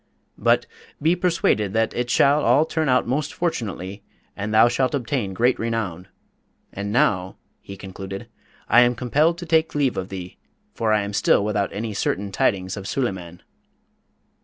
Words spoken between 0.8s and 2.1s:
be persuaded that it